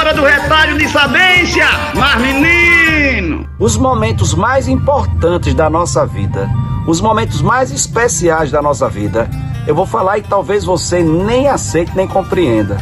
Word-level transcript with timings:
hora 0.00 0.12
do 0.12 0.24
retalho 0.24 0.76
de 0.76 0.88
sabência, 0.88 1.64
mas 1.94 2.20
menino! 2.20 3.48
Os 3.58 3.76
momentos 3.76 4.34
mais 4.34 4.66
importantes 4.66 5.54
da 5.54 5.70
nossa 5.70 6.04
vida, 6.04 6.50
os 6.88 7.00
momentos 7.00 7.40
mais 7.40 7.70
especiais 7.70 8.50
da 8.50 8.60
nossa 8.60 8.88
vida, 8.88 9.30
eu 9.68 9.74
vou 9.74 9.86
falar 9.86 10.18
e 10.18 10.22
talvez 10.22 10.64
você 10.64 11.02
nem 11.02 11.48
aceite 11.48 11.92
nem 11.94 12.08
compreenda, 12.08 12.78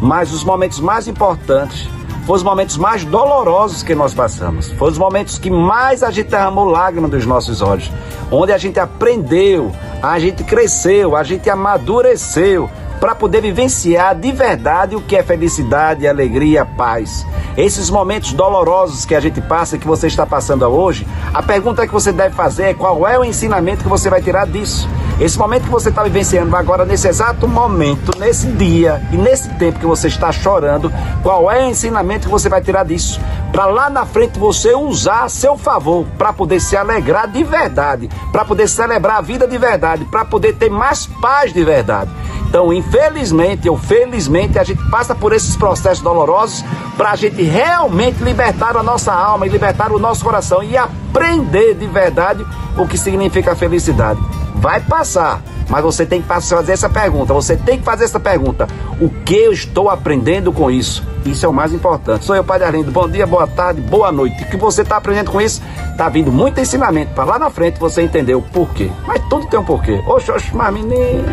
mas 0.00 0.32
os 0.32 0.42
momentos 0.42 0.80
mais 0.80 1.06
importantes 1.06 1.88
foram 2.26 2.36
os 2.36 2.42
momentos 2.42 2.76
mais 2.76 3.04
dolorosos 3.04 3.84
que 3.84 3.94
nós 3.94 4.12
passamos. 4.12 4.72
Foram 4.72 4.92
os 4.92 4.98
momentos 4.98 5.38
que 5.38 5.48
mais 5.48 6.02
a 6.02 6.10
gente 6.10 6.28
derramou 6.28 6.64
lágrimas 6.64 7.08
dos 7.08 7.24
nossos 7.24 7.62
olhos. 7.62 7.88
Onde 8.32 8.50
a 8.50 8.58
gente 8.58 8.80
aprendeu, 8.80 9.70
a 10.02 10.18
gente 10.18 10.42
cresceu, 10.42 11.14
a 11.14 11.22
gente 11.22 11.48
amadureceu 11.48 12.68
para 13.00 13.14
poder 13.14 13.40
vivenciar 13.40 14.14
de 14.14 14.32
verdade 14.32 14.96
o 14.96 15.00
que 15.00 15.16
é 15.16 15.22
felicidade, 15.22 16.06
alegria, 16.06 16.64
paz. 16.64 17.26
Esses 17.56 17.88
momentos 17.88 18.32
dolorosos 18.32 19.04
que 19.04 19.14
a 19.14 19.20
gente 19.20 19.40
passa, 19.40 19.78
que 19.78 19.86
você 19.86 20.06
está 20.06 20.26
passando 20.26 20.64
hoje, 20.66 21.06
a 21.32 21.42
pergunta 21.42 21.86
que 21.86 21.92
você 21.92 22.12
deve 22.12 22.34
fazer 22.34 22.64
é 22.64 22.74
qual 22.74 23.06
é 23.06 23.18
o 23.18 23.24
ensinamento 23.24 23.82
que 23.82 23.88
você 23.88 24.10
vai 24.10 24.20
tirar 24.20 24.46
disso. 24.46 24.88
Esse 25.18 25.38
momento 25.38 25.64
que 25.64 25.70
você 25.70 25.88
está 25.88 26.02
vivenciando 26.02 26.54
agora, 26.54 26.84
nesse 26.84 27.08
exato 27.08 27.48
momento, 27.48 28.18
nesse 28.18 28.48
dia 28.48 29.02
e 29.10 29.16
nesse 29.16 29.48
tempo 29.54 29.78
que 29.78 29.86
você 29.86 30.08
está 30.08 30.30
chorando, 30.30 30.92
qual 31.22 31.50
é 31.50 31.64
o 31.64 31.70
ensinamento 31.70 32.26
que 32.26 32.30
você 32.30 32.50
vai 32.50 32.60
tirar 32.60 32.84
disso? 32.84 33.18
Para 33.50 33.64
lá 33.64 33.88
na 33.88 34.04
frente 34.04 34.38
você 34.38 34.74
usar 34.74 35.24
a 35.24 35.28
seu 35.30 35.56
favor, 35.56 36.04
para 36.18 36.34
poder 36.34 36.60
se 36.60 36.76
alegrar 36.76 37.26
de 37.30 37.42
verdade, 37.42 38.10
para 38.30 38.44
poder 38.44 38.68
celebrar 38.68 39.16
a 39.16 39.20
vida 39.22 39.48
de 39.48 39.56
verdade, 39.56 40.04
para 40.04 40.26
poder 40.26 40.54
ter 40.56 40.68
mais 40.68 41.06
paz 41.06 41.50
de 41.54 41.64
verdade. 41.64 42.10
Então, 42.48 42.72
infelizmente 42.72 43.68
ou 43.68 43.76
felizmente, 43.76 44.58
a 44.58 44.64
gente 44.64 44.82
passa 44.88 45.14
por 45.14 45.32
esses 45.32 45.56
processos 45.56 46.02
dolorosos 46.02 46.64
para 46.96 47.10
a 47.10 47.16
gente 47.16 47.42
realmente 47.42 48.22
libertar 48.22 48.76
a 48.76 48.82
nossa 48.82 49.12
alma 49.12 49.46
e 49.46 49.50
libertar 49.50 49.92
o 49.92 49.98
nosso 49.98 50.24
coração 50.24 50.62
e 50.62 50.76
aprender 50.76 51.74
de 51.74 51.86
verdade 51.86 52.46
o 52.78 52.86
que 52.86 52.96
significa 52.96 53.52
a 53.52 53.56
felicidade. 53.56 54.20
Vai 54.54 54.80
passar, 54.80 55.42
mas 55.68 55.82
você 55.82 56.06
tem 56.06 56.22
que 56.22 56.28
fazer 56.28 56.72
essa 56.72 56.88
pergunta. 56.88 57.34
Você 57.34 57.56
tem 57.56 57.78
que 57.78 57.84
fazer 57.84 58.04
essa 58.04 58.18
pergunta: 58.18 58.66
o 59.00 59.10
que 59.10 59.34
eu 59.34 59.52
estou 59.52 59.90
aprendendo 59.90 60.52
com 60.52 60.70
isso? 60.70 61.06
Isso 61.26 61.44
é 61.44 61.48
o 61.48 61.52
mais 61.52 61.72
importante. 61.72 62.24
Sou 62.24 62.34
eu, 62.36 62.44
Padre 62.44 62.66
Arlindo. 62.66 62.90
Bom 62.90 63.08
dia, 63.08 63.26
boa 63.26 63.46
tarde, 63.46 63.80
boa 63.80 64.10
noite. 64.12 64.44
O 64.44 64.46
que 64.46 64.56
você 64.56 64.82
está 64.82 64.96
aprendendo 64.96 65.30
com 65.30 65.40
isso? 65.40 65.60
Está 65.90 66.08
vindo 66.08 66.32
muito 66.32 66.60
ensinamento 66.60 67.12
para 67.12 67.24
lá 67.24 67.38
na 67.38 67.50
frente 67.50 67.78
você 67.78 68.02
entender 68.02 68.34
o 68.34 68.42
porquê. 68.42 68.90
Mas 69.06 69.20
tudo 69.28 69.46
tem 69.46 69.58
um 69.58 69.64
porquê. 69.64 70.00
Oxe, 70.06 70.30
oxe, 70.30 70.54
mas 70.54 70.72
menino. 70.72 71.24